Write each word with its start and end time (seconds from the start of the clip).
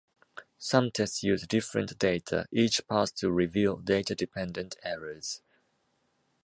Some 0.57 0.89
tests 0.89 1.21
use 1.21 1.45
different 1.45 1.99
data 1.99 2.47
each 2.51 2.81
pass 2.87 3.11
to 3.11 3.29
reveal 3.31 3.77
data-dependent 3.77 4.77
errors. 4.81 5.43